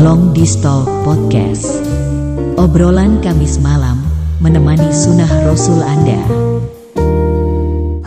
[0.00, 1.76] Long Distal Podcast.
[2.56, 4.00] Obrolan Kamis malam
[4.40, 6.16] menemani sunnah Rasul Anda.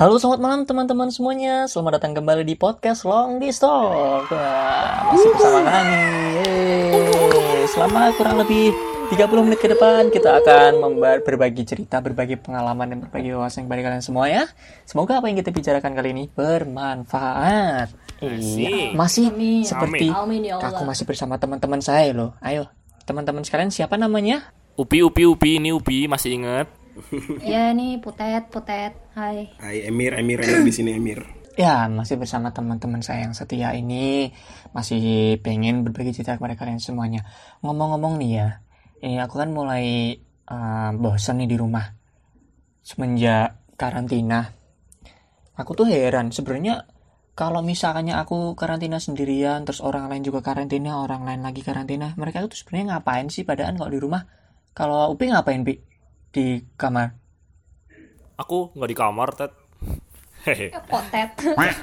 [0.02, 5.60] Halo selamat malam teman-teman semuanya Selamat datang kembali di podcast Long Distal Wah, Masih bersama
[5.70, 6.02] kami
[6.42, 7.70] Yeay.
[7.70, 8.74] Selama kurang lebih
[9.14, 13.86] 30 menit ke depan Kita akan membar berbagi cerita Berbagi pengalaman dan berbagi wawasan kepada
[13.86, 14.50] kalian semua ya
[14.90, 19.68] Semoga apa yang kita bicarakan kali ini Bermanfaat Iya Masih Amin.
[19.68, 20.72] seperti Amin ya Allah.
[20.72, 22.72] Aku masih bersama teman-teman saya loh Ayo
[23.04, 24.56] teman-teman sekalian siapa namanya?
[24.80, 26.68] Upi, Upi, Upi, ini Upi masih inget?
[27.42, 28.94] Ya nih putet, putet.
[29.18, 29.50] Hai.
[29.60, 31.26] Hai Emir, Emir, Emir di sini Emir.
[31.54, 34.34] Ya, masih bersama teman-teman saya yang setia ini
[34.74, 37.22] masih pengen berbagi cerita kepada kalian semuanya.
[37.62, 38.50] Ngomong-ngomong nih ya,
[39.06, 40.18] ini aku kan mulai
[40.50, 41.86] uh, bosan nih di rumah
[42.82, 44.50] semenjak karantina.
[45.54, 46.90] Aku tuh heran sebenarnya
[47.34, 52.46] kalau misalnya aku karantina sendirian, terus orang lain juga karantina, orang lain lagi karantina, mereka
[52.46, 54.22] tuh sebenarnya ngapain sih padahal kalau di rumah?
[54.78, 55.82] Kalau Upi ngapain, Pi?
[56.30, 57.14] Di kamar?
[58.38, 59.54] Aku nggak di kamar, Ted.
[60.44, 60.76] Hehe.
[60.92, 61.30] Potet.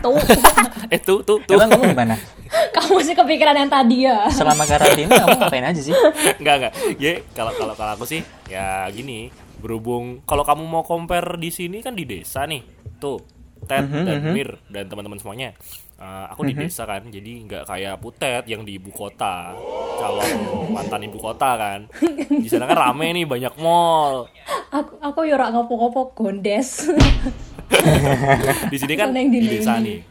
[0.04, 0.14] Tuh.
[0.94, 1.54] Eh, tuh, tuh, tuh.
[1.54, 2.14] Emang kamu gimana?
[2.50, 4.26] Kamu sih kepikiran yang tadi ya.
[4.30, 5.94] Selama karantina kamu ngapain aja sih?
[6.42, 6.72] Enggak, enggak.
[6.98, 9.30] Ya, kalau kalau kalau aku sih ya gini,
[9.62, 12.62] berhubung kalau kamu mau compare di sini kan di desa nih.
[12.98, 13.22] Tuh,
[13.68, 15.56] Ted dan Mir dan teman-teman semuanya.
[16.00, 19.52] Eh, aku di desa kan, jadi nggak kayak Putet yang di ibu kota,
[20.00, 20.30] calon
[20.72, 21.80] mantan ibu kota kan.
[22.28, 24.24] Di sana kan rame nih, banyak mall.
[24.72, 26.88] Aku aku yorak ngopo-ngopo gondes.
[28.72, 30.02] di sini kan di desa nih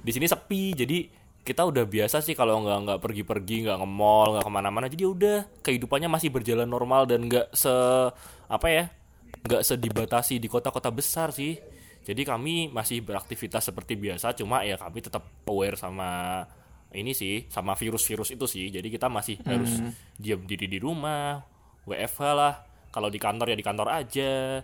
[0.00, 0.98] di sini sepi jadi
[1.40, 5.04] kita udah biasa sih kalau nggak nggak pergi-pergi nggak ke mall nggak ke mana-mana jadi
[5.08, 7.72] udah kehidupannya masih berjalan normal dan nggak se
[8.46, 8.84] apa ya
[9.40, 11.58] nggak sedibatasi di kota-kota besar sih
[12.04, 16.42] jadi kami masih beraktivitas seperti biasa cuma ya kami tetap aware sama
[16.90, 19.78] ini sih sama virus-virus itu sih jadi kita masih harus
[20.18, 21.38] diam diri di rumah
[21.86, 22.54] WFH lah
[22.90, 24.62] kalau di kantor ya di kantor aja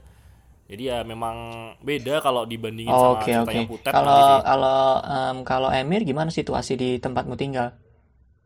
[0.67, 1.37] jadi ya memang
[1.79, 3.71] beda kalau dibandingin sama Oke ceritanya oke.
[3.71, 7.79] Putet Kalau kalau em, kalau Emir gimana situasi di tempatmu tinggal?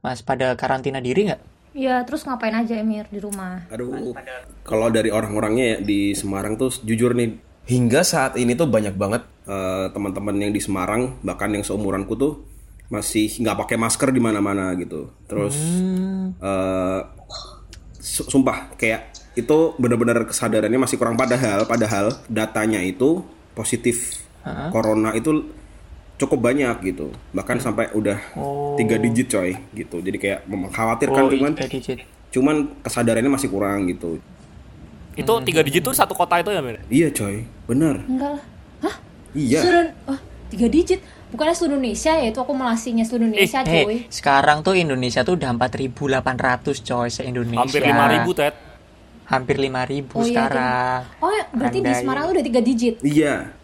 [0.05, 1.43] Mas pada karantina diri nggak?
[1.71, 3.63] ya terus ngapain aja Emir di rumah?
[3.71, 4.11] Aduh,
[4.67, 7.39] kalau dari orang-orangnya ya di Semarang tuh jujur nih,
[7.71, 12.33] hingga saat ini tuh banyak banget eh, teman-teman yang di Semarang, bahkan yang seumuranku tuh
[12.91, 15.07] masih nggak pakai masker di mana-mana gitu.
[15.25, 15.55] Terus
[16.37, 17.01] eh,
[17.97, 21.15] su- sumpah kayak itu benar-benar kesadarannya masih kurang.
[21.15, 23.23] Padahal padahal datanya itu
[23.53, 24.19] positif.
[24.71, 25.47] Corona itu
[26.17, 27.13] cukup banyak gitu.
[27.31, 28.19] Bahkan sampai udah
[28.77, 30.01] tiga digit coy gitu.
[30.01, 31.53] Jadi kayak mengkhawatirkan Oh, cuman
[32.31, 34.19] cuman kesadarannya masih kurang gitu
[35.21, 36.81] itu tiga digit tuh satu kota itu ya Mir?
[36.89, 38.43] iya coy bener Enggak lah.
[38.81, 38.95] Hah?
[39.31, 41.01] iya Seluruh oh, tiga digit.
[41.31, 43.99] Bukannya seluruh Indonesia ya itu akumulasinya seluruh Indonesia Eh, cuy.
[44.09, 46.27] sekarang tuh Indonesia tuh udah 4.800
[46.83, 47.63] coy se Indonesia.
[47.63, 48.55] hampir lima ribu Ted
[49.25, 51.01] Hampir 5.000 Oh, iya, sekarang.
[51.23, 52.03] Oh ya, berarti di Andai.
[52.03, 52.99] Semarang udah tiga digit.
[53.01, 53.55] iya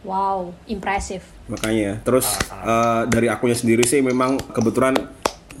[0.00, 1.24] Wow, impresif.
[1.44, 4.96] makanya terus eh, dari akunya sendiri sih memang kebetulan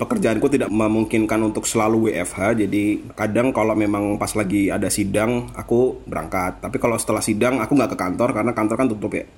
[0.00, 6.00] pekerjaanku tidak memungkinkan untuk selalu WFH jadi kadang kalau memang pas lagi ada sidang aku
[6.08, 6.64] berangkat.
[6.64, 9.28] Tapi kalau setelah sidang aku nggak ke kantor karena kantor kan tutup ya.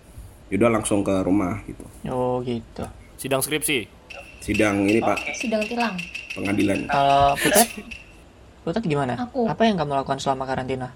[0.55, 1.83] Yaudah langsung ke rumah gitu.
[2.07, 2.87] Oh gitu.
[3.19, 3.91] sidang skripsi?
[4.39, 5.19] Sidang ini pak.
[5.35, 5.95] Sidang tilang.
[6.33, 6.87] pengadilan.
[6.87, 7.69] Kalau Putet,
[8.65, 9.19] Putet gimana?
[9.19, 9.51] Aku.
[9.51, 10.95] Apa yang kamu lakukan selama karantina?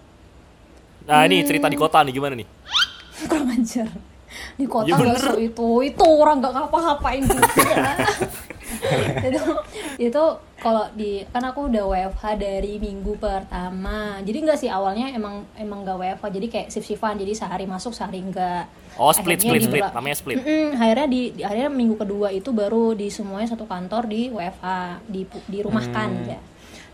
[1.06, 2.46] nah ini cerita di kota nih gimana nih?
[3.30, 3.86] Kurang ajar.
[4.58, 5.68] Di kota Ya bakso itu.
[5.82, 7.46] Itu orang nggak ngapa-ngapain juga
[9.28, 9.42] itu
[9.96, 10.24] itu
[10.60, 14.18] kalau di kan aku udah WFH dari minggu pertama.
[14.24, 17.92] Jadi nggak sih awalnya emang emang nggak WFH jadi kayak shift shiftan jadi sehari masuk
[17.92, 19.84] sehari enggak oh split Akhirnya split di split.
[19.92, 20.36] namanya split.
[20.40, 24.66] Mm-mm, akhirnya di, di akhirnya minggu kedua itu baru di semuanya satu kantor di WFH
[25.08, 25.22] di
[25.52, 26.40] dirumahkan ya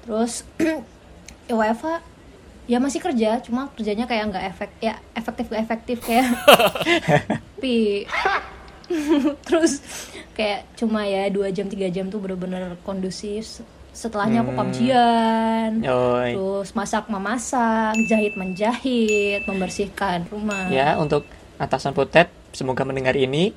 [0.03, 0.43] terus
[1.49, 1.87] ya WFH
[2.67, 6.27] ya masih kerja cuma kerjanya kayak nggak efek ya efektif gak efektif kayak
[7.59, 8.07] tapi
[9.47, 9.81] terus
[10.33, 16.31] kayak cuma ya dua jam tiga jam tuh bener-bener kondusif setelahnya aku PUBG-an Yoi.
[16.33, 23.53] terus masak memasak jahit menjahit membersihkan rumah Ya, untuk atasan Putet, semoga mendengar ini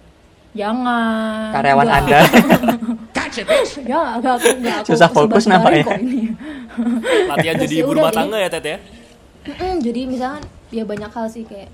[0.52, 1.52] Jangan.
[1.52, 2.00] karyawan Enggak.
[2.02, 2.20] Anda.
[3.84, 5.84] Ya, enggak aku enggak aku Susah fokus nampaknya.
[5.84, 6.32] kok ini.
[7.30, 8.78] latihan jadi ibu rumah jadi- tangga ya Ted ya
[9.78, 11.68] jadi misalkan ya banyak hal sih kayak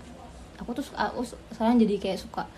[0.57, 1.21] aku tuh suka- aku
[1.53, 2.50] sekarang jadi kayak suka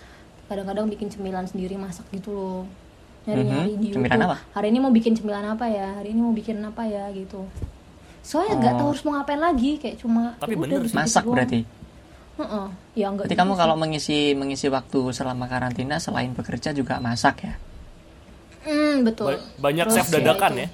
[0.46, 2.62] kadang-kadang bikin cemilan sendiri masak gitu loh.
[3.24, 4.30] Nyari-nyari Mhm, di cemilan YouTube.
[4.30, 4.38] apa?
[4.52, 5.88] Hari ini mau bikin cemilan apa ya?
[5.96, 7.48] Hari ini mau bikin apa ya gitu.
[8.22, 11.24] Soalnya nggak tahu harus mau ngapain lagi kayak cuma Tapi ya udah bener gitu-gitu Masak
[11.24, 11.34] doang.
[11.34, 11.60] berarti.
[12.34, 12.66] Heeh.
[12.94, 13.26] Ya enggak.
[13.26, 17.54] Berarti kamu kalau mengisi mengisi waktu selama karantina selain bekerja juga masak ya?
[18.64, 19.28] Hmm, betul.
[19.30, 20.68] Ba- banyak Terus chef dadakan ya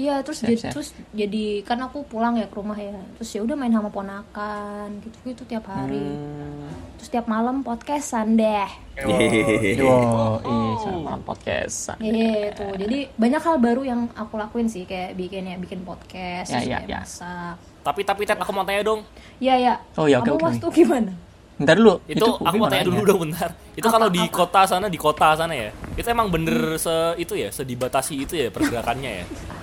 [0.00, 0.72] Iya terus Siap, jadi siap.
[0.72, 4.88] terus jadi kan aku pulang ya ke rumah ya terus ya udah main sama ponakan
[4.98, 6.72] gitu gitu tiap hari Hmm.
[6.96, 8.70] terus tiap malam podcastan deh.
[8.96, 9.16] Yo,
[10.40, 11.96] iya, sama podcast.
[11.98, 16.60] gitu jadi banyak hal baru yang aku lakuin sih kayak bikin ya bikin podcast Ya,
[16.60, 16.98] ya, kayak ya.
[16.98, 19.00] masak Tapi tapi Ted aku mau tanya dong.
[19.36, 20.46] Iya ya Oh, ya, oke, kamu oke.
[20.46, 21.12] waktu gimana
[21.56, 22.00] Bentar dulu.
[22.06, 23.52] Itu, aku mau tanya dulu dong bentar.
[23.70, 25.68] Itu kalau di kota sana di kota sana ya.
[25.92, 29.24] Itu emang bener se itu ya, sedibatasi itu ya pergerakannya ya.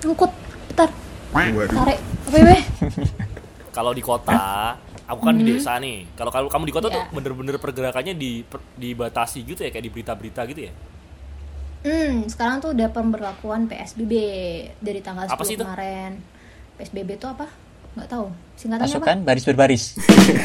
[0.00, 0.32] ngikut
[0.68, 0.90] bentar
[1.68, 2.60] tarik apa ya
[3.68, 4.74] Kalau di kota,
[5.06, 6.10] aku kan di desa nih.
[6.12, 7.14] Kalau kalau kamu di kota tuh Iya.
[7.14, 10.72] bener-bener pergerakannya di per- dibatasi gitu ya kayak di berita-berita gitu ya.
[11.78, 14.12] Hmm, sekarang tuh udah pemberlakuan PSBB
[14.76, 15.62] dari tanggal 10 Apa sih itu?
[15.62, 16.18] kemarin.
[16.74, 17.46] PSBB itu apa?
[17.94, 18.26] Nggak tahu.
[18.56, 18.98] Singkatannya apa?
[18.98, 19.82] Pasukan baris berbaris.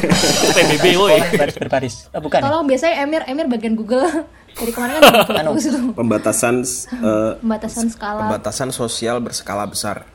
[0.54, 1.18] PBB woi.
[1.34, 1.94] baris berbaris.
[2.08, 2.38] Oh, bukan.
[2.38, 2.44] ya?
[2.46, 4.06] Tolong biasanya Emir Emir bagian Google.
[4.54, 5.58] Dari kemarin kan Anu.
[5.92, 6.62] Pembatasan
[7.08, 8.20] eh, Pembatasan skala.
[8.26, 10.06] pembatasan sosial berskala besar.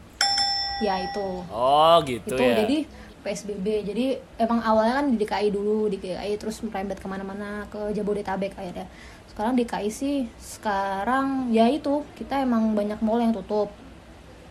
[0.79, 1.43] Ya itu.
[1.51, 2.63] Oh gitu itu ya.
[2.63, 2.77] jadi
[3.19, 3.83] PSBB.
[3.83, 4.05] Jadi
[4.39, 8.87] emang awalnya kan di DKI dulu, di DKI terus merembet ke mana-mana ke Jabodetabek akhirnya.
[9.27, 13.67] Sekarang DKI sih sekarang ya itu kita emang banyak mall yang tutup.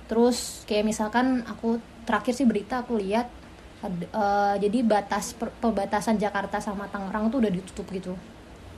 [0.08, 3.28] Terus kayak misalkan aku terakhir sih berita aku lihat
[3.84, 8.12] eh, jadi batas per- perbatasan Jakarta sama Tangerang tuh udah ditutup gitu.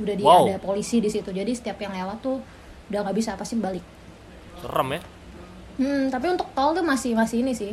[0.01, 0.49] Udah di Wow.
[0.49, 1.29] ada polisi di situ.
[1.29, 2.41] Jadi setiap yang lewat tuh
[2.89, 3.85] udah nggak bisa pasti balik.
[4.59, 5.01] Serem ya.
[5.77, 7.73] Hmm, tapi untuk tol tuh masih masih ini sih.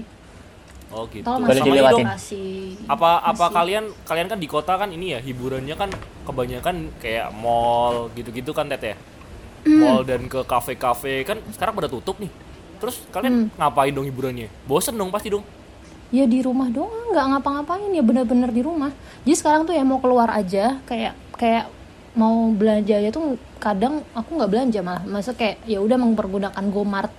[0.87, 1.19] Oh gitu.
[1.21, 1.95] Tol masih dilewatin.
[1.97, 2.51] dong, masih
[2.85, 5.91] apa apa masih- kalian kalian kan di kota kan ini ya hiburannya kan
[6.23, 8.95] kebanyakan kayak mall gitu-gitu kan Tet ya
[9.63, 9.79] Hmm.
[9.81, 12.31] mall dan ke kafe-kafe kan sekarang pada tutup nih
[12.77, 13.59] terus kalian Hmm.
[13.59, 15.43] ngapain dong hiburannya bosen dong pasti dong
[16.07, 19.99] ya di rumah doang nggak ngapa-ngapain ya bener-bener di rumah jadi sekarang tuh ya mau
[19.99, 21.67] keluar aja kayak kayak
[22.17, 27.13] mau belanja aja tuh kadang aku nggak belanja malah masa kayak ya udah mempergunakan GoMart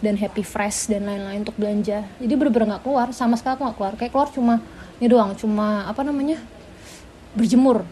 [0.00, 3.76] dan Happy Fresh dan lain-lain untuk belanja jadi bener-bener nggak keluar sama sekali aku nggak
[3.76, 4.54] keluar kayak keluar cuma
[4.98, 6.42] ini doang cuma apa namanya
[7.30, 7.86] berjemur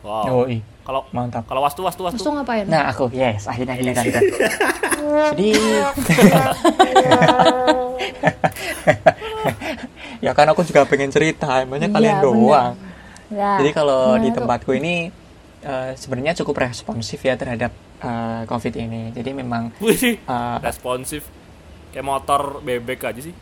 [0.00, 0.64] wow Yoi.
[0.82, 1.44] kalau Mantap.
[1.44, 4.20] kalau wastu wastu wastu tuh ngapain Nah, aku yes, akhirnya giliran kita.
[5.30, 5.50] Jadi
[10.18, 12.24] ya kan aku juga pengen cerita, emangnya Iya, kalian bener.
[12.24, 12.72] doang.
[13.28, 14.36] ya Jadi kalau di tuh?
[14.40, 15.12] tempatku ini
[15.62, 17.72] eh, sebenarnya cukup responsif ya terhadap
[18.02, 19.10] eh, COVID ini.
[19.14, 21.26] Jadi memang eh, responsif.
[21.88, 23.34] Kayak motor bebek aja sih.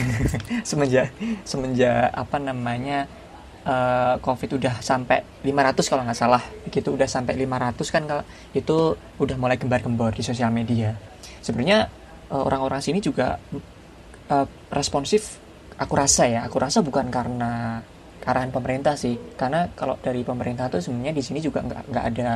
[0.68, 1.12] semenjak
[1.44, 3.04] semenjak apa namanya
[3.66, 6.42] eh, COVID udah sampai 500 kalau nggak salah.
[6.66, 8.24] Begitu udah sampai 500 kan kalau
[8.56, 10.96] itu udah mulai gembar-gembor di sosial media.
[11.44, 11.88] Sebenarnya
[12.32, 13.36] eh, orang-orang sini juga
[14.30, 15.36] eh, responsif
[15.76, 16.40] aku rasa ya.
[16.48, 17.80] Aku rasa bukan karena
[18.26, 22.28] arahan pemerintah sih karena kalau dari pemerintah tuh sebenarnya di sini juga nggak nggak ada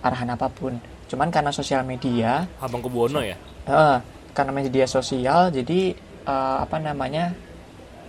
[0.00, 3.36] arahan apa pun cuman karena sosial media abang kebuono ya
[3.66, 3.98] Heeh,
[4.30, 7.34] karena media sosial jadi eh, apa namanya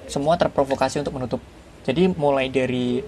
[0.08, 1.42] semua terprovokasi untuk menutup.
[1.84, 3.04] Jadi mulai dari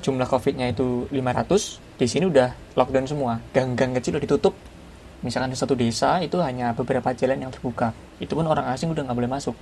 [0.00, 3.40] jumlah COVID-nya itu 500, di sini udah lockdown semua.
[3.52, 4.54] Gang-gang kecil udah ditutup.
[5.20, 7.92] Misalkan di satu desa itu hanya beberapa jalan yang terbuka.
[8.16, 9.52] Itu pun orang asing udah nggak boleh masuk.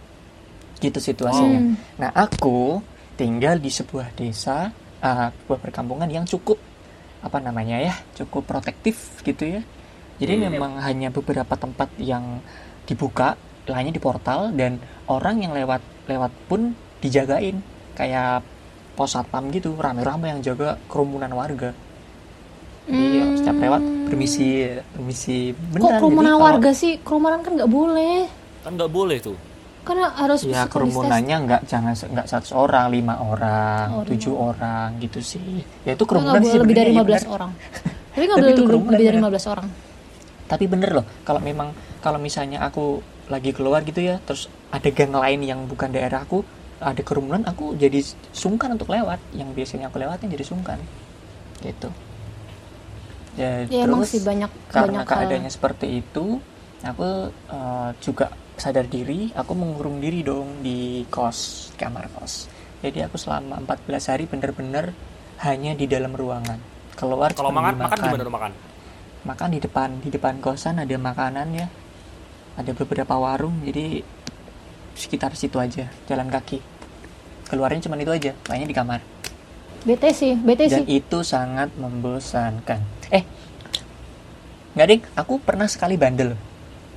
[0.79, 1.59] Gitu situasinya.
[1.59, 1.75] Hmm.
[1.99, 2.79] Nah aku
[3.19, 4.71] tinggal di sebuah desa,
[5.03, 6.57] eh, sebuah perkampungan yang cukup
[7.19, 9.63] apa namanya ya, cukup protektif gitu ya.
[10.19, 12.39] Jadi memang hanya beberapa tempat yang
[12.87, 13.35] dibuka,
[13.67, 14.79] lainnya di portal dan
[15.11, 17.59] orang yang lewat lewat pun dijagain
[17.95, 18.41] kayak
[18.95, 21.71] pos satpam gitu, rame-rame yang jaga kerumunan warga.
[22.89, 24.65] Ya, setiap lewat permisi,
[24.97, 26.01] permisi kok beneran.
[26.01, 28.17] kerumunan Jadi kalau- warga sih kerumunan kan nggak boleh
[28.65, 29.37] kan nggak boleh tuh
[29.89, 34.89] karena harus Ya kerumunannya nggak jangan nggak satu orang, lima orang, Oh, tujuh lima orang
[35.01, 35.65] gitu sih.
[35.83, 37.37] Ya itu kerumunan sih lebih dari sebenarnya, 15 iya bener.
[37.37, 37.51] orang.
[38.15, 39.25] Tapi nggak boleh lebih, dari bener.
[39.25, 39.69] 15 orang.
[40.49, 41.69] Tapi bener loh, kalau memang
[42.01, 46.41] kalau misalnya aku lagi keluar gitu ya, terus ada gang lain yang bukan daerahku,
[46.81, 48.01] ada kerumunan, aku jadi
[48.33, 49.21] sungkan untuk lewat.
[49.37, 50.79] Yang biasanya aku lewatin jadi sungkan,
[51.61, 51.93] gitu.
[53.39, 55.29] Ya, Ya emang terus sih banyak karena banyak hal.
[55.29, 56.41] keadaannya seperti itu,
[56.83, 58.27] aku eh, juga
[58.61, 62.51] sadar diri, aku mengurung diri dong di kos, kamar kos.
[62.79, 64.95] Jadi aku selama 14 hari bener-bener
[65.43, 66.59] hanya di dalam ruangan.
[66.95, 67.99] Keluar kalau cuma makan beli makan.
[68.03, 68.53] gimana tuh makan?
[69.27, 71.67] Makan di depan di depan kosan ada makanan ya.
[72.59, 74.03] Ada beberapa warung jadi
[74.99, 76.59] sekitar situ aja jalan kaki.
[77.51, 79.01] Keluarnya cuma itu aja lainnya di kamar.
[79.87, 80.99] Bete sih, bete dan sih.
[80.99, 82.83] itu sangat membosankan.
[83.15, 83.23] Eh
[84.79, 86.39] nggak ding aku pernah sekali bandel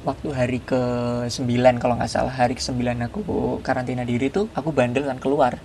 [0.01, 0.81] waktu hari ke
[1.29, 3.21] 9 kalau nggak salah hari ke 9 aku
[3.61, 5.61] karantina diri tuh aku bandel kan keluar.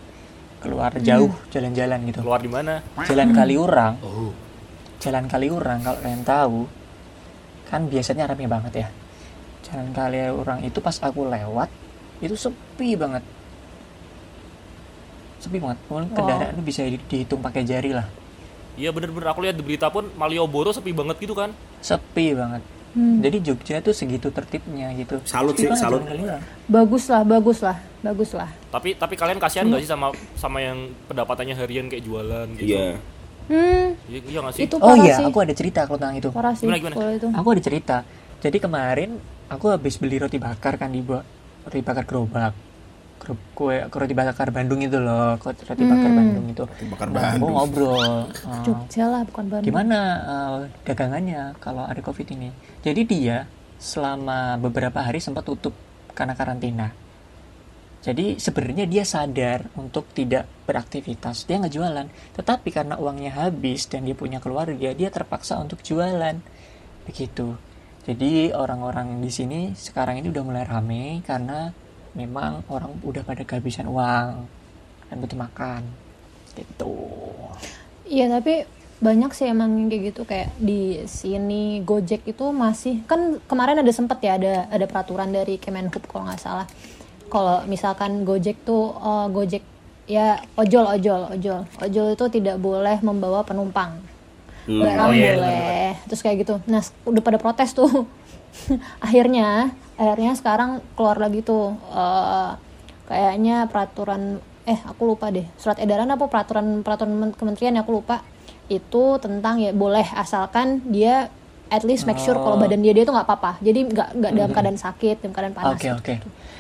[0.61, 2.21] Keluar jauh jalan-jalan gitu.
[2.25, 2.81] Keluar di mana?
[3.07, 3.95] Jalan Kaliurang.
[4.05, 4.33] Oh.
[5.01, 6.59] Jalan Kaliurang kalau kalian tahu
[7.67, 8.89] kan biasanya rame banget ya.
[9.67, 11.67] jalan kali orang itu pas aku lewat
[12.23, 13.27] itu sepi banget.
[15.43, 15.83] Sepi banget.
[15.91, 18.07] Mungkin kendaraan itu bisa di- dihitung pakai jari lah.
[18.79, 19.27] Iya bener-bener.
[19.35, 21.51] Aku lihat di berita pun Malioboro sepi banget gitu kan.
[21.83, 23.21] sepi banget Hmm.
[23.21, 26.01] jadi Jogja tuh segitu tertibnya gitu Salut sih, salut.
[26.65, 30.97] bagus lah bagus lah bagus lah Tapi tapi kalian kasihan nggak sih sama sama yang
[31.05, 32.73] pendapatannya harian kayak jualan gitu?
[32.73, 32.97] Iya.
[33.53, 34.63] hmm Iya, iya nggak sih?
[34.65, 37.13] itu oh iya sih aku ada cerita kalau tentang itu parah sih Gimana, gimana?
[37.13, 37.97] itu aku ada cerita
[38.41, 39.11] jadi kemarin
[39.53, 42.57] aku habis beli roti bakar kan di roti bakar gerobak
[43.17, 46.19] Gro- kue roti bakar Bandung itu loh kue- roti bakar Hmm.
[46.19, 46.65] Bandung itu.
[46.87, 47.51] Bakar Nah, Bandung.
[47.51, 49.67] ngobrol uh, Jogja lah bukan Bandung.
[49.67, 52.53] gimana uh, dagangannya kalau ada covid ini?
[52.81, 55.73] Jadi dia selama beberapa hari sempat tutup
[56.13, 56.89] karena karantina.
[58.01, 61.43] Jadi sebenarnya dia sadar untuk tidak beraktivitas.
[61.43, 62.07] Dia nggak jualan.
[62.33, 66.39] Tetapi karena uangnya habis dan dia punya keluarga dia terpaksa untuk jualan.
[67.03, 67.59] Begitu.
[68.07, 71.75] Jadi orang-orang di sini sekarang ini udah mulai rame karena
[72.17, 74.49] memang orang udah pada kehabisan uang
[75.07, 75.85] dan butuh makan
[76.57, 76.97] gitu.
[78.09, 78.65] Iya tapi
[78.97, 83.93] banyak sih emang yang kayak gitu kayak di sini Gojek itu masih kan kemarin ada
[83.93, 86.67] sempet ya ada ada peraturan dari Kemenhub kalau nggak salah.
[87.29, 89.65] Kalau misalkan Gojek tuh eh, Gojek
[90.09, 91.61] ya ojol ojol ojol.
[91.85, 94.01] Ojol itu tidak boleh membawa penumpang.
[94.67, 95.91] Barang Oh, iya, boleh.
[96.11, 96.55] terus kayak gitu.
[96.67, 97.87] Nah udah pada protes tuh
[99.07, 102.51] akhirnya akhirnya sekarang keluar lagi tuh eh,
[103.07, 108.03] kayaknya peraturan eh aku lupa deh surat edaran apa peraturan peraturan men- kementerian ya aku
[108.03, 108.21] lupa
[108.67, 111.31] itu tentang ya boleh asalkan dia
[111.67, 114.51] at least make sure kalau badan dia dia tuh nggak apa-apa jadi nggak nggak dalam
[114.51, 116.15] keadaan sakit dalam keadaan panas Oke oke.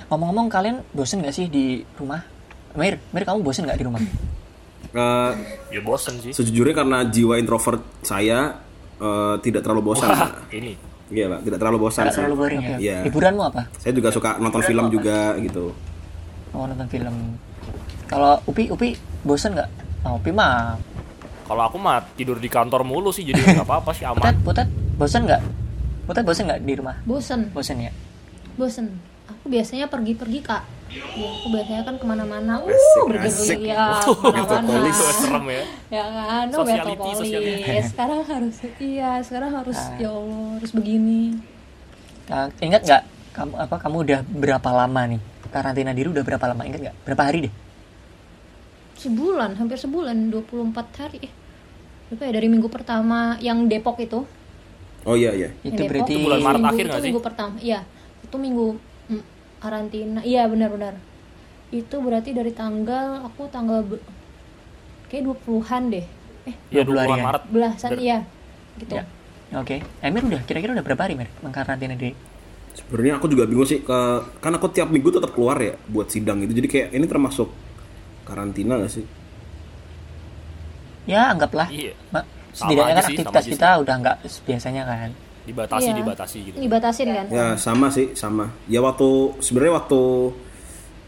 [0.07, 2.23] Ngomong-ngomong kalian bosen gak sih di rumah?
[2.75, 3.99] Mir, Mir kamu bosen gak di rumah?
[4.97, 5.33] Eh,
[5.69, 6.33] Ya bosen sih.
[6.33, 8.55] sejujurnya karena jiwa introvert saya
[8.97, 10.09] eh, tidak terlalu bosan.
[10.09, 10.73] Wah, ini.
[11.07, 12.03] Iya pak, tidak terlalu bosan.
[12.03, 12.19] Gak saya.
[12.27, 12.77] terlalu boring ya?
[12.83, 12.99] Iya.
[13.07, 13.63] Hiburanmu apa?
[13.79, 15.71] Saya juga suka nonton film juga gitu.
[16.51, 17.39] Oh nonton film.
[18.07, 19.71] Kalau Upi, Upi bosen gak?
[20.07, 20.79] Oh, Upi mah.
[21.47, 24.35] Kalau aku mah tidur di kantor mulu sih jadi nggak apa-apa sih Putet, aman.
[24.43, 25.43] Putet, bosen gak?
[26.11, 26.97] Putet bosen gak di rumah?
[27.07, 27.93] bosen Bosen ya?
[28.57, 28.99] bosen
[29.29, 32.69] aku biasanya pergi-pergi kak ya, aku biasanya kan ke mana-mana uh
[33.05, 33.37] Metropolis.
[33.47, 33.67] ke
[34.23, 35.63] mana-mana Serem ya.
[35.91, 37.19] ya kan oh, metropolis
[37.91, 41.39] sekarang harus iya sekarang harus ya allah harus begini
[42.27, 43.03] Nah, ingat gak?
[43.33, 43.79] Kamu apa?
[43.79, 45.23] Kamu udah berapa lama nih?
[45.47, 46.67] Karantina diri udah berapa lama?
[46.67, 46.97] Ingat gak?
[47.05, 47.55] Berapa hari deh?
[48.97, 51.33] sebulan hampir sebulan 24 hari eh
[52.09, 54.25] berapa ya dari minggu pertama yang Depok itu
[55.05, 55.55] Oh iya iya.
[55.63, 57.07] Itu Depok, berarti Itu bulan Maret minggu- akhir nggak sih?
[57.07, 57.81] minggu pertama iya
[58.19, 58.67] itu minggu
[59.67, 60.95] karantina iya benar-benar
[61.75, 64.05] itu berarti dari tanggal aku tanggal be-
[65.11, 66.07] kayak 20-an deh
[66.47, 67.27] eh 20 Ya 20 harian.
[67.27, 67.43] Maret.
[67.51, 68.19] belasan Ber- iya
[68.79, 69.05] gitu Ya.
[69.55, 69.79] Oke.
[70.03, 72.15] Emir udah kira-kira udah berapa hari Mir mengkarantina diri?
[72.75, 73.99] Sebenarnya aku juga bingung sih, ke,
[74.43, 76.51] kan aku tiap minggu tetap keluar ya buat sidang itu.
[76.51, 77.49] Jadi kayak ini termasuk
[78.27, 79.07] karantina gak sih?
[81.07, 81.71] Ya anggaplah.
[81.71, 81.95] Iya.
[82.11, 84.17] Ma- setidaknya kan aktivitas kita udah nggak
[84.49, 85.11] biasanya kan.
[85.47, 85.95] Dibatasi, Iya.
[85.97, 86.57] dibatasi gitu.
[86.59, 88.51] dibatasin kan Ya sama sih, sama.
[88.67, 89.07] Ya waktu
[89.39, 90.01] sebenarnya waktu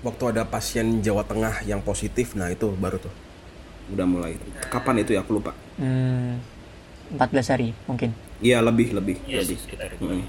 [0.00, 3.10] waktu ada pasien Jawa Tengah yang positif, nah itu baru tuh
[3.90, 4.38] udah mulai.
[4.70, 5.52] Kapan itu ya aku lupa.
[5.74, 6.38] Hmm,
[7.10, 8.14] 14 hari mungkin.
[8.38, 9.56] Iya lebih lebih Iya lebih.
[9.56, 10.06] sih, sekitar itu.
[10.06, 10.22] Mm.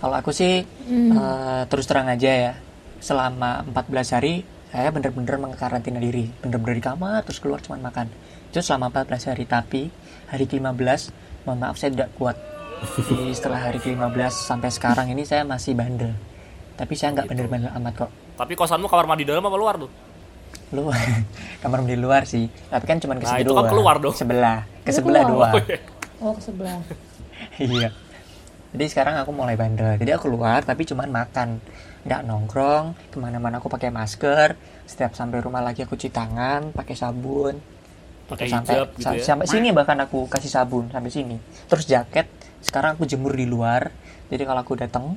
[0.00, 2.52] Kalau aku sih eh, terus terang aja ya,
[2.98, 4.34] selama 14 hari
[4.70, 8.08] saya bener-bener mengkarantina diri, bener-bener di kamar terus keluar cuma makan.
[8.48, 9.92] Itu selama 14 hari, tapi
[10.26, 11.12] hari ke-15
[11.44, 12.38] mohon maaf saya tidak kuat.
[12.80, 16.16] Jadi setelah hari ke-15 sampai sekarang ini saya masih bandel.
[16.74, 18.10] Tapi saya nggak bandel-bandel amat kok.
[18.40, 19.90] Tapi kosanmu kamar mandi dalam apa luar tuh?
[20.72, 20.88] Lu
[21.62, 24.16] kamar mandi luar sih, tapi kan cuma ke Nah, situ itu kan keluar dong.
[24.16, 25.52] Sebelah, ke sebelah keluar.
[25.52, 25.64] doang.
[26.20, 26.76] oh ke sebelah
[27.56, 27.88] iya
[28.70, 31.56] jadi sekarang aku mulai bandel jadi aku keluar tapi cuman makan
[32.04, 34.52] nggak nongkrong ke mana-mana aku pakai masker
[34.84, 37.56] setiap sampai rumah lagi aku cuci tangan pakai sabun
[38.28, 39.24] Pakai sampai hijab gitu ya.
[39.24, 42.28] sampai sini bahkan aku kasih sabun sampai sini terus jaket
[42.60, 43.90] sekarang aku jemur di luar
[44.28, 45.16] jadi kalau aku datang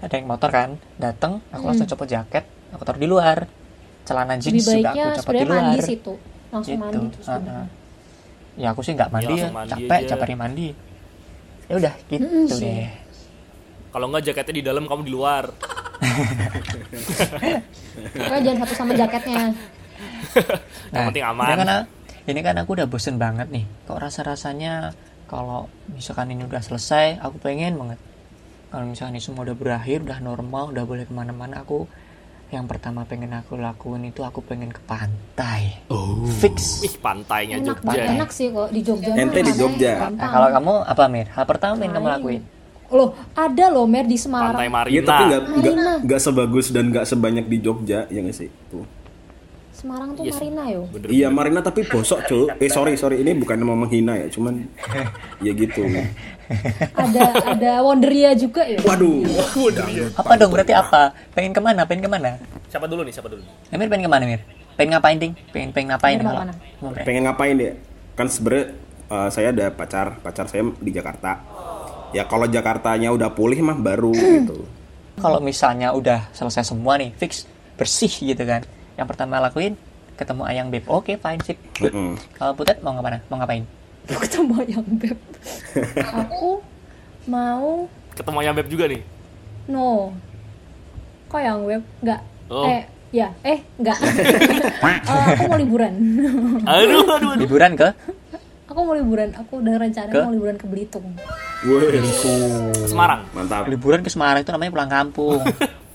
[0.00, 3.48] ada yang motor kan datang aku langsung copot jaket aku taruh di luar
[4.04, 6.12] celana jeans juga baiknya aku copot di luar mandi situ
[6.52, 6.82] langsung Gitu.
[6.84, 7.66] mandi Ah, ah.
[8.56, 10.08] ya aku sih nggak mandi ya, mandi capek aja.
[10.14, 10.68] capek mandi
[11.66, 12.62] ya udah gitu sih.
[12.62, 12.88] deh
[13.90, 15.48] Kalau nggak jaketnya di dalam, kamu di luar.
[18.12, 19.56] Pokoknya jangan satu sama jaketnya
[20.92, 21.46] Yang penting aman.
[21.48, 21.68] Ini kan,
[22.28, 23.64] ini kan aku udah bosen banget nih.
[23.88, 24.92] Kok rasa-rasanya
[25.26, 27.98] kalau misalkan ini udah selesai, aku pengen banget.
[28.70, 31.86] Kalau misalkan ini semua udah berakhir, udah normal, udah boleh ke mana-mana, aku
[32.46, 35.82] yang pertama pengen aku lakuin itu aku pengen ke pantai.
[36.38, 36.86] Fix.
[36.86, 38.02] Ih, pantainya enak Jogja.
[38.06, 40.06] enak sih kok di Jogja Ente di Jogja.
[40.14, 41.26] Nah, kalau kamu apa Mir?
[41.34, 42.42] Hal pertama yang kamu lakuin?
[42.86, 44.54] Loh, ada loh Mer di Semarang.
[44.54, 44.94] Pantai Marina.
[44.94, 45.70] Iya tapi
[46.06, 48.86] nggak sebagus dan nggak sebanyak di Jogja ya nggak sih tuh.
[49.86, 50.50] Semarang tuh Iya sih.
[50.50, 50.82] Marina yo.
[50.90, 51.06] Bener.
[51.06, 52.38] Iya Marina tapi bosok cu.
[52.58, 54.66] Eh sorry sorry ini bukan mau menghina ya cuman
[55.46, 55.86] ya gitu.
[56.90, 57.22] Ada
[57.54, 58.82] ada Wonderia juga ya.
[58.82, 59.22] Waduh.
[60.18, 61.14] Apa dong berarti apa?
[61.30, 61.86] Pengen ke mana?
[61.86, 62.34] Pengen ke mana?
[62.66, 63.14] Siapa dulu nih?
[63.14, 63.46] Siapa dulu?
[63.70, 64.42] Emir pengen ke mana Mir?
[64.74, 65.32] Pengen ngapain ding?
[65.54, 66.18] Pengen pengen ngapain?
[66.18, 67.72] Mau bre- Pengen ngapain ya?
[68.18, 68.74] Kan sebenarnya
[69.06, 71.46] eh, saya ada pacar pacar saya di Jakarta.
[72.10, 74.66] Ya kalau Jakartanya udah pulih mah baru gitu.
[75.16, 77.46] Kalau misalnya udah selesai semua nih, fix
[77.78, 78.66] bersih gitu kan.
[78.96, 79.76] Yang pertama lakuin
[80.16, 80.84] ketemu ayang beb.
[80.88, 81.60] Oke, fine sip.
[81.76, 81.92] Good.
[81.92, 82.16] Mm-mm.
[82.34, 83.18] Kalau Butet mau ke mana?
[83.28, 83.64] Mau ngapain?
[84.08, 85.18] Ketemu yang beb.
[86.24, 86.64] Aku
[87.28, 87.84] mau
[88.16, 89.02] Ketemu ayam beb juga nih.
[89.68, 90.16] no.
[91.26, 91.82] Kok yang web?
[92.00, 92.20] Enggak.
[92.46, 92.64] Oh.
[92.64, 93.98] Eh, ya, eh, enggak.
[93.98, 94.96] Eh,
[95.34, 95.92] aku mau liburan.
[96.70, 97.42] Aduh, aduh, aduh.
[97.42, 97.90] Liburan ke?
[98.66, 99.34] aku mau liburan.
[99.34, 100.20] Aku udah rencana Ke?
[100.22, 101.02] mau liburan ke Belitung.
[101.66, 101.98] Wih,
[102.86, 103.26] Semarang.
[103.34, 103.66] mantap.
[103.66, 105.40] Liburan ke Semarang itu namanya pulang kampung.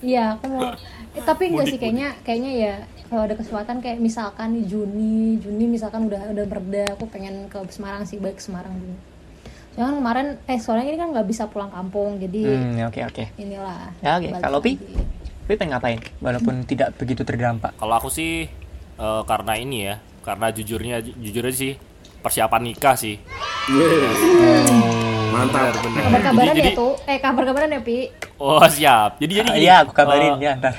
[0.01, 0.73] Iya, aku mau.
[1.11, 2.73] Eh, tapi enggak sih kayaknya kayaknya ya
[3.11, 7.59] kalau ada kesempatan kayak misalkan di Juni, Juni misalkan udah udah mereda, aku pengen ke
[7.67, 8.95] Semarang sih, balik ke Semarang dulu.
[9.71, 13.23] Jangan kemarin eh soalnya ini kan nggak bisa pulang kampung, jadi Hmm, oke oke.
[13.35, 13.91] inilah.
[13.99, 14.27] Ya, oke.
[14.29, 14.79] balik Kalau Pi?
[15.43, 15.99] Pi pengen ngapain?
[16.19, 17.75] Walaupun tidak begitu terdampak.
[17.75, 18.47] Kalau aku sih
[18.95, 21.73] eh, karena ini ya, karena jujurnya jujur aja sih
[22.23, 23.19] persiapan nikah sih.
[25.31, 25.75] Mantap.
[25.75, 26.93] Kabar-kabaran Jadi- ya tuh.
[27.03, 28.07] Eh kabar-kabaran ya, Pi.
[28.41, 29.21] Oh siap.
[29.21, 30.41] Jadi jadi gini, Iya, aku kabarin.
[30.41, 30.73] Eh, ya ntar.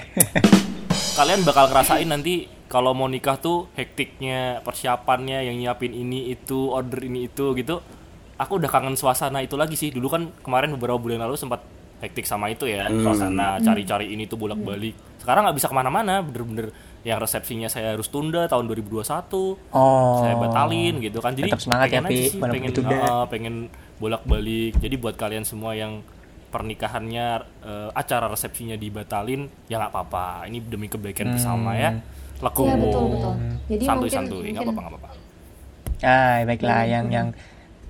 [1.18, 7.06] kalian bakal ngerasain nanti kalau mau nikah tuh hektiknya persiapannya yang nyiapin ini itu order
[7.06, 7.78] ini itu gitu.
[8.34, 9.94] Aku udah kangen suasana itu lagi sih.
[9.94, 11.62] Dulu kan kemarin beberapa bulan lalu sempat
[12.02, 15.22] hektik sama itu ya suasana cari-cari ini tuh bolak-balik.
[15.22, 16.18] Sekarang nggak bisa ke mana-mana.
[16.18, 16.74] Bener-bener
[17.06, 19.06] yang resepsinya saya harus tunda tahun 2021
[19.70, 20.18] Oh.
[20.18, 21.38] saya batalin gitu kan.
[21.38, 23.54] Jadi Tetap semangat ya, pengen aja Pi, sih, pengen uh, pengen
[24.02, 24.82] bolak-balik.
[24.82, 26.02] Jadi buat kalian semua yang
[26.52, 27.26] pernikahannya
[27.64, 31.96] uh, acara resepsinya dibatalin ya nggak apa-apa ini demi kebaikan bersama ya
[32.44, 33.32] lekuk Iya, betul, betul.
[33.72, 35.10] Jadi santuy mungkin santuy nggak mungkin apa-apa nggak apa-apa
[36.02, 37.28] Ah, baiklah yang yang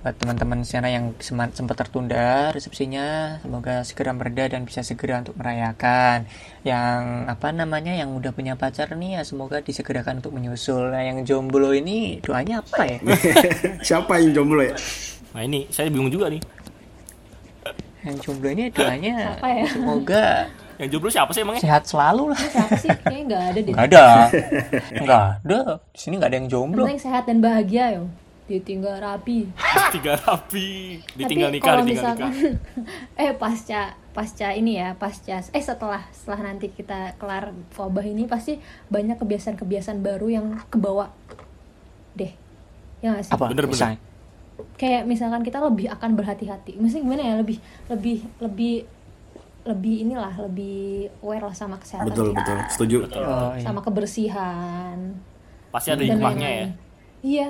[0.05, 6.29] buat teman-teman sana yang sempat tertunda resepsinya semoga segera mereda dan bisa segera untuk merayakan.
[6.61, 10.93] Yang apa namanya yang udah punya pacar nih ya semoga disegerakan untuk menyusul.
[10.93, 12.97] Nah, yang jomblo ini doanya apa ya?
[13.87, 14.77] Siapa yang jomblo ya?
[15.33, 16.37] nah ini saya bingung juga nih
[18.03, 19.65] yang jomblo ini doanya Apa ya?
[19.71, 20.27] semoga
[20.75, 22.39] yang jomblo siapa sih emangnya sehat selalu lah.
[22.39, 22.89] Siapa sih?
[22.89, 23.73] Kayaknya nggak ada deh.
[23.73, 24.05] Nggak ada.
[25.05, 25.59] Nggak ada.
[25.93, 26.83] Di sini nggak ada yang jomblo.
[26.83, 28.03] Penting sehat dan bahagia yo.
[28.49, 29.47] Ditinggal rapi.
[29.95, 35.39] tiga rapi ditinggal Tapi nikah kalau ditinggal misalkan nikah eh pasca pasca ini ya pasca
[35.39, 38.57] eh setelah setelah nanti kita kelar wabah ini pasti
[38.89, 41.13] banyak kebiasaan-kebiasaan baru yang kebawa
[42.13, 42.33] deh
[42.99, 43.53] ya sih Apa?
[43.53, 43.77] Bener-bener.
[43.77, 43.99] Misalnya.
[44.75, 47.57] Kayak misalkan kita lebih akan berhati-hati mesti gimana ya lebih
[47.89, 48.73] lebih lebih
[49.63, 52.57] lebih inilah lebih aware lah sama kesehatan Betul kita betul.
[52.67, 52.97] Setuju.
[53.15, 53.63] Oh, iya.
[53.63, 54.97] sama kebersihan
[55.71, 56.67] pasti ada hikmahnya ya
[57.23, 57.47] iya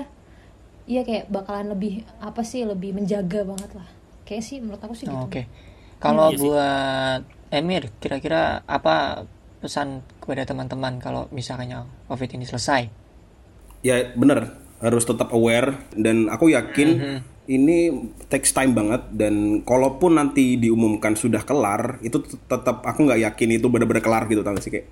[0.84, 3.88] iya kayak bakalan lebih apa sih lebih menjaga banget lah
[4.24, 5.44] kayak sih menurut aku sih gitu Oh, Oke.
[5.98, 6.42] Kalau Iya sih.
[6.44, 9.24] buat Emir, kira-kira apa
[9.58, 12.82] pesan kepada teman-teman kalau misalnya COVID ini selesai?
[13.80, 17.92] Ya bener harus tetap aware dan aku yakin ini
[18.32, 23.60] takes time banget dan kalaupun nanti diumumkan sudah kelar itu tet- tetap aku nggak yakin
[23.60, 24.86] itu benar-benar kelar gitu tau gak sih kayak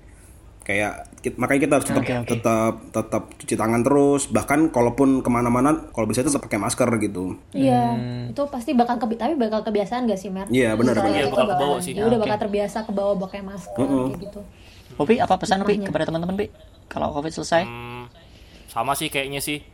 [0.63, 0.93] kayak
[1.35, 2.29] makanya kita harus tetap Oke, oke.
[2.29, 7.35] tetap tetap cuci tangan terus bahkan kalaupun ke mana-mana kalau bisa tetap pakai masker gitu
[7.51, 7.99] Iya,
[8.31, 10.47] itu pasti bakal kebi tapi bakal kebiasaan gak sih Mer?
[10.47, 11.19] Iya, benar, benar.
[11.19, 11.91] Iya, itu bakal kebawa sih.
[11.91, 12.23] Ya udah Oke.
[12.29, 14.39] bakal terbiasa ke bawah pakai masker kayak gitu.
[14.95, 16.47] Opi, apa pesan Opi kepada teman-teman, Pi?
[16.87, 17.65] Kalau COVID selesai?
[17.67, 18.07] Hmm,
[18.71, 19.72] sama sih kayaknya sih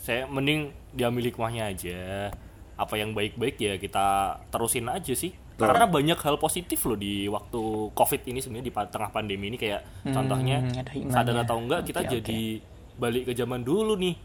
[0.00, 2.32] saya mending diambil hikmahnya aja.
[2.80, 5.36] Apa yang baik-baik ya kita terusin aja sih.
[5.60, 9.60] Karena banyak hal positif loh di waktu covid ini sebenarnya di tengah pandemi ini.
[9.60, 11.12] Kayak contohnya ada hikmahnya.
[11.12, 12.64] sadar atau enggak kita jadi
[12.96, 14.16] balik ke zaman dulu nih.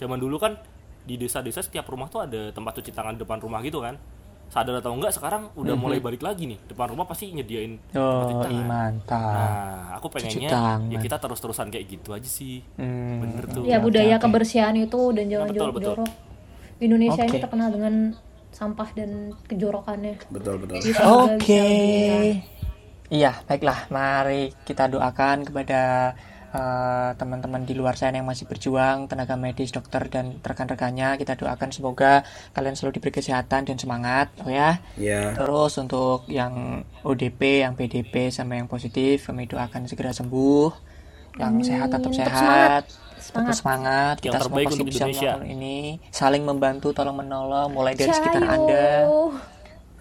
[0.00, 0.56] Zaman dulu kan
[1.04, 3.96] di desa-desa setiap rumah tuh ada tempat cuci tangan depan rumah gitu kan
[4.50, 8.50] sadar atau enggak sekarang udah mulai balik lagi nih depan rumah pasti nyediain Oh, tangan.
[8.50, 9.30] iya mantap.
[9.30, 10.50] Nah, aku pengennya
[10.90, 12.58] ya kita terus-terusan kayak gitu aja sih.
[12.74, 13.62] Hmm, Bener tuh.
[13.62, 14.26] Ya budaya oke.
[14.26, 15.94] kebersihan itu dan jangan betul, betul.
[15.94, 16.10] jorok-jorok.
[16.78, 17.40] Indonesia ini Oke.
[17.40, 17.94] terkenal dengan
[18.50, 19.10] sampah dan
[19.46, 20.18] kejorokannya.
[20.26, 21.54] betul betul semoga Oke.
[21.54, 22.42] lebih-
[23.08, 23.86] Iya, baiklah.
[23.88, 26.14] Mari kita doakan kepada
[26.50, 31.14] eh, teman-teman di luar sana yang masih berjuang, tenaga medis, dokter dan rekan-rekannya.
[31.16, 34.82] Kita doakan semoga kalian selalu diberi kesehatan dan semangat, oh ya.
[34.98, 40.90] ya Terus untuk yang ODP, yang PDP sama yang positif, kami doakan segera sembuh.
[41.38, 41.64] Yang Amin.
[41.64, 42.82] sehat tetap sehat.
[42.90, 43.54] Tetap Semangat.
[43.54, 44.14] semangat.
[44.18, 45.30] Yang Kita semua terbaik pasti untuk bisa Indonesia.
[45.30, 45.78] melakukan ini.
[46.10, 48.42] Saling membantu, tolong menolong, mulai dari sekitar.
[48.42, 49.06] Anda.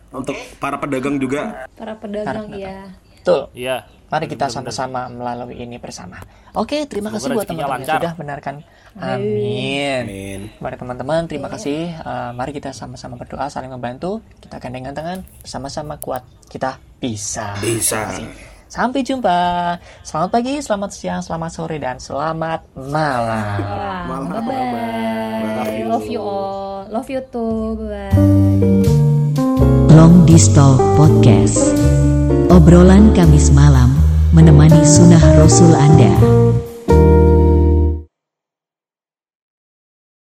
[0.10, 1.70] untuk para pedagang juga.
[1.78, 2.90] para pedagang ya
[3.22, 3.42] Betul.
[3.54, 3.86] Iya.
[4.10, 6.17] Mari kita sama-sama melalui ini bersama.
[6.58, 8.56] Oke, terima Semoga kasih buat teman-teman yang sudah mendengarkan.
[8.98, 10.02] Amin.
[10.04, 10.39] Amin.
[10.58, 11.93] Kepada teman-teman, terima kasih.
[11.93, 14.26] Eh, mari kita sama-sama berdoa, saling membantu.
[14.41, 16.26] Kita gandengan tangan, bersama-sama kuat.
[16.50, 17.54] Kita bisa.
[17.62, 18.10] Bisa.
[18.69, 19.78] Sampai jumpa.
[20.02, 24.06] Selamat pagi, selamat siang, selamat sore, dan selamat malam.
[24.10, 25.10] Wah, bye bye
[25.89, 28.13] love you all love you too bye
[29.89, 32.18] Long Distal Podcast.
[32.50, 33.94] Obrolan Kamis malam
[34.34, 36.10] menemani sunnah Rasul Anda.